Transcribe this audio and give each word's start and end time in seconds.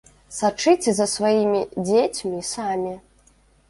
Сачыце 0.37 0.95
за 1.01 1.07
сваімі 1.15 1.61
дзецьмі 1.85 2.39
самі! 2.57 3.01